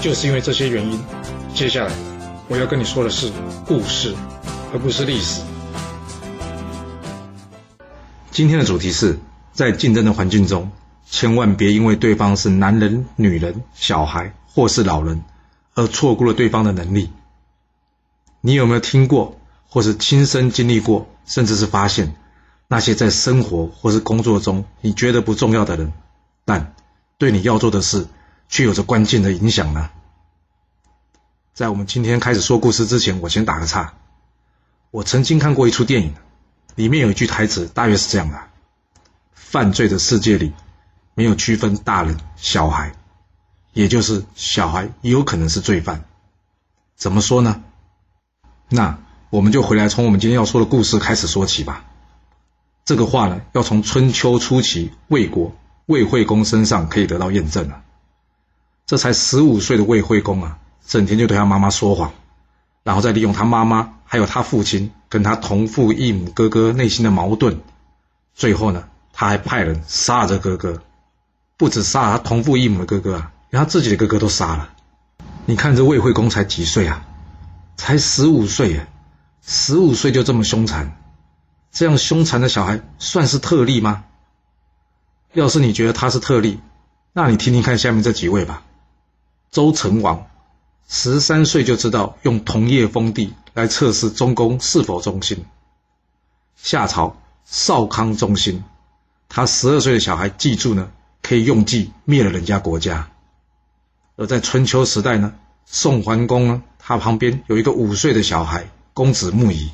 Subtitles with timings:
[0.00, 1.00] 就是因为这些原因，
[1.54, 1.92] 接下来
[2.46, 3.32] 我要跟你说的是
[3.66, 4.14] 故事，
[4.72, 5.42] 而不是历史。
[8.30, 9.18] 今天的主题是
[9.52, 10.70] 在竞争的环境中，
[11.04, 15.24] 千万别因为对方是男人、女人、小孩或是老人，
[15.74, 17.10] 而错过了对方的能力。
[18.40, 19.36] 你有没有听过，
[19.68, 22.14] 或是亲身经历过，甚至是发现
[22.68, 25.92] 那些在生活或是工作中你觉得不重要的人，
[26.44, 26.72] 但
[27.18, 28.06] 对你要做的事？
[28.48, 29.90] 却有着关键的影响呢。
[31.54, 33.94] 在我们今天开始说故事之前，我先打个岔。
[34.90, 36.14] 我曾经看过一出电影，
[36.74, 38.40] 里面有一句台词，大约是这样的：
[39.32, 40.52] 犯罪的世界里，
[41.14, 42.92] 没有区分大人小孩，
[43.72, 46.04] 也就是小孩也有可能是罪犯。
[46.96, 47.62] 怎么说呢？
[48.68, 48.98] 那
[49.30, 51.84] 我们就回来从我们今天要说的故事开始说起吧。
[52.84, 55.54] 这个话呢，要从春秋初期魏国
[55.86, 57.82] 魏惠公身上可以得到验证了。
[58.88, 62.14] 这才十五岁的魏惠公啊，整天就对他妈妈说谎，
[62.82, 67.60] 然后再利用他妈妈还有他父亲跟他同父异母哥哥内心的矛盾，
[68.34, 70.82] 最后呢，他还派人杀了这哥哥，
[71.58, 74.70] 不止杀了他同父异母的哥哥啊，连他自己的哥哥都杀了。
[75.44, 77.04] 你看这魏惠公才几岁啊？
[77.76, 78.86] 才十五岁耶，
[79.42, 80.96] 十五岁就这么凶残，
[81.72, 84.04] 这样凶残的小孩算是特例吗？
[85.34, 86.58] 要是你觉得他是特例，
[87.12, 88.62] 那你听听看下面这几位吧。
[89.50, 90.26] 周成王
[90.88, 95.44] 十三岁就知道用桐叶封地来测试中宫是否忠心。
[96.56, 98.64] 夏朝少康忠心，
[99.28, 100.90] 他十二岁的小孩记住呢，
[101.22, 103.10] 可以用计灭了人家国家。
[104.16, 105.34] 而在春秋时代呢，
[105.64, 109.70] 宋桓公呢，他旁边有一个五岁的小孩公子木仪，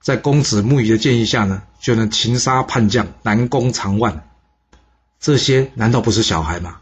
[0.00, 4.28] 在公子木仪的建议下呢，就能擒杀叛将南宫长万。
[5.18, 6.80] 这些难道不是小孩吗？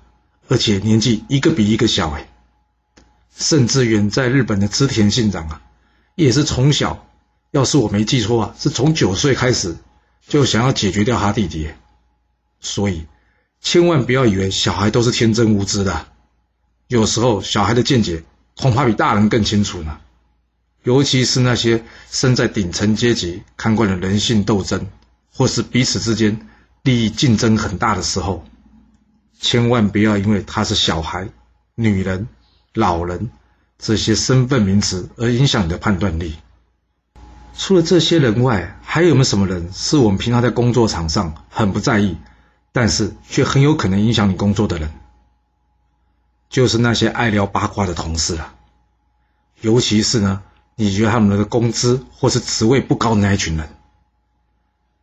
[0.48, 2.28] 而且年纪一个比一个小哎，
[3.36, 5.62] 甚至远在日本的织田信长啊，
[6.14, 7.06] 也是从小，
[7.50, 9.76] 要是我没记错啊，是从九岁开始
[10.26, 11.70] 就想要解决掉他弟弟。
[12.60, 13.06] 所以，
[13.60, 16.06] 千万不要以为小孩都是天真无知的，
[16.88, 18.22] 有时候小孩的见解
[18.56, 19.98] 恐怕比大人更清楚呢。
[20.82, 24.86] 尤其是那些身在顶层阶级、看惯了人性斗争，
[25.32, 26.46] 或是彼此之间
[26.82, 28.46] 利益竞争很大的时候。
[29.38, 31.28] 千万不要因为他是小孩、
[31.74, 32.28] 女人、
[32.72, 33.30] 老人
[33.78, 36.36] 这些身份名词而影响你的判断力。
[37.56, 42.16] 除了这些人外，还有没有什么人是我们平常在工作场上很不在意，
[42.72, 44.90] 但是却很有可能影响你工作的人？
[46.48, 48.54] 就是那些爱聊八卦的同事了。
[49.60, 50.42] 尤其是呢，
[50.74, 53.68] 你觉得他们的工资或是职位不高的那一群人，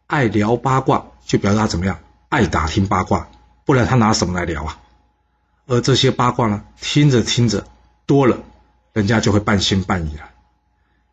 [0.07, 1.99] 爱聊八卦，就表示他怎么样？
[2.29, 3.29] 爱打听八卦。
[3.71, 4.79] 不然他拿什么来聊啊？
[5.65, 7.65] 而这些八卦呢，听着听着
[8.05, 8.39] 多了，
[8.91, 10.23] 人家就会半信半疑了。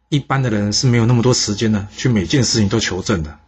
[0.09, 3.39] 一般的人是没有那么多时间呢，去每件事情都求证的。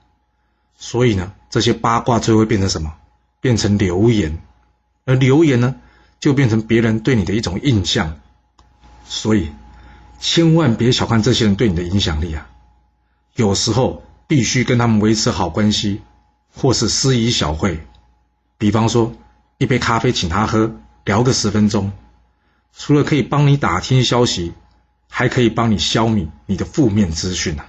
[0.79, 2.95] 所以呢，这些八卦最后会变成什么？
[3.41, 4.41] 变成流言，
[5.07, 5.75] 而流言呢，
[6.21, 8.21] 就变成别人对你的一种印象。
[9.07, 9.51] 所以，
[10.21, 12.47] 千万别小看这些人对你的影响力啊！
[13.35, 16.01] 有时候必须跟他们维持好关系，
[16.55, 17.85] 或是私以小会。
[18.61, 19.15] 比方说，
[19.57, 20.71] 一杯咖啡请他喝，
[21.07, 21.93] 聊个十分钟，
[22.77, 24.53] 除了可以帮你打听消息，
[25.09, 27.65] 还可以帮你消弭你的负面资讯啊。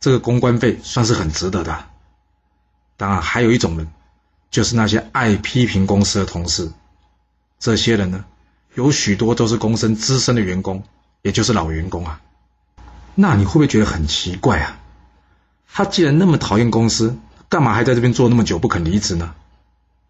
[0.00, 1.84] 这个公关费算是很值得的。
[2.96, 3.88] 当然，还有一种人，
[4.50, 6.72] 就是那些爱批评公司的同事。
[7.58, 8.24] 这些人呢，
[8.72, 10.82] 有许多都是公司资深的员工，
[11.20, 12.22] 也就是老员工啊。
[13.14, 14.78] 那你会不会觉得很奇怪啊？
[15.70, 17.18] 他既然那么讨厌公司，
[17.50, 19.34] 干嘛还在这边做那么久不肯离职呢？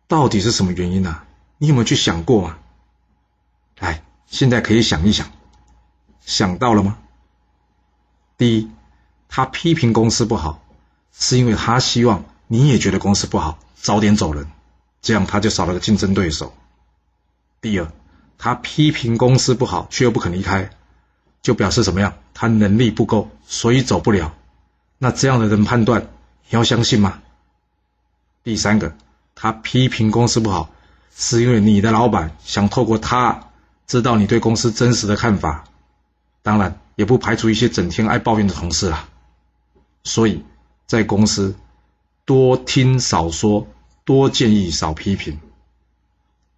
[0.09, 1.23] 到底是什么原因呢？
[1.59, 2.59] 你有没有去想过吗？
[3.79, 5.31] 来，现在可以想一想，
[6.21, 6.99] 想到了吗？
[8.37, 8.71] 第一，
[9.29, 10.63] 他批评公司不好，
[11.13, 14.47] 是因为他希望你也觉得公司不好，早点走人，
[15.03, 16.55] 这样他就少了个竞争对手。
[17.61, 17.91] 第二，
[18.39, 20.71] 他批评公司不好却又不肯离开，
[21.43, 22.15] 就表示什么样？
[22.33, 24.35] 他能力不够，所以走不了。
[24.99, 27.23] 那这样的人判断，你要相信吗？
[28.45, 28.95] 第三个。
[29.37, 30.71] 他批评公司不好，
[31.15, 33.51] 是因为你的老板想透过他
[33.87, 35.63] 知道你对公司真实的看法。
[36.43, 39.09] 当然，也不排除一些整天爱抱怨的同事啦。
[40.05, 40.45] 所以，
[40.87, 41.55] 在公司
[42.25, 43.67] 多听少说，
[44.05, 45.39] 多建议少批评。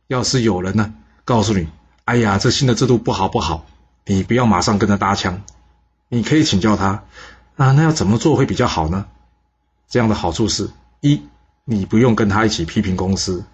[0.06, 0.94] 要是有人呢
[1.24, 1.68] 告诉你，
[2.04, 3.66] 哎呀，这新的制度不好不好，
[4.06, 5.42] 你不要马上跟他搭腔，
[6.08, 7.04] 你可以请教他，
[7.56, 9.06] 啊，那要怎么做会比较好呢？
[9.88, 10.70] 这样的好处是
[11.00, 11.22] 一，
[11.70, 13.44] 你不用跟他一起批评公司；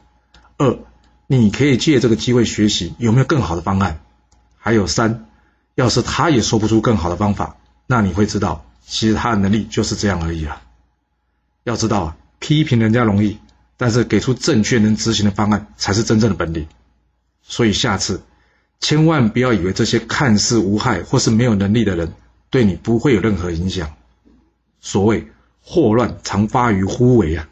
[0.57, 0.79] 二，
[1.27, 3.97] 你可以借这个机会学习有没有更好的方案；
[4.57, 5.27] 还有三，
[5.75, 7.57] 要是他也说不出更好的方法，
[7.89, 10.63] 那你会知道，其实他的能力就是这样而已了。
[11.65, 13.39] 要知道啊，批评人家容易。
[13.77, 16.69] 但是给出正确能执行的方案才是真正的本领，
[17.43, 18.23] 所以下次
[18.79, 22.13] 千万不要以为这些看似无害或是没有能力的人
[22.51, 23.93] 对你不会有任何影响。
[24.81, 25.27] 所谓
[25.61, 27.49] 祸乱常发于忽为啊，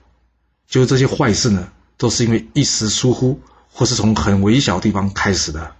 [0.73, 3.39] 就是这些坏事呢，都是因为一时疏忽
[3.71, 5.73] 或是从很微小地方开始的，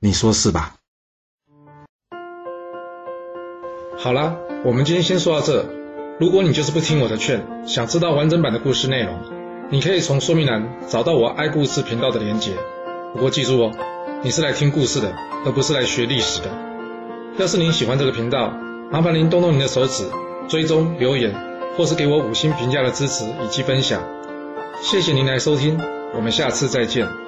[0.00, 0.74] 你说是吧？
[3.96, 5.64] 好了，我们今天先说到这。
[6.18, 9.16] 如果你就是不听我的劝，想知道完整版的故事内容。
[9.70, 12.56] 你可以从说明栏找到我爱故事频道的连结。
[13.12, 13.70] 不过记住哦，
[14.24, 15.14] 你是来听故事的，
[15.46, 16.50] 而不是来学历史的。
[17.38, 18.52] 要是您喜欢这个频道，
[18.90, 20.04] 麻烦您动动您的手指，
[20.48, 21.32] 追踪、留言，
[21.76, 24.02] 或是给我五星评价的支持以及分享。
[24.82, 25.78] 谢谢您来收听，
[26.12, 27.23] 我们下次再见。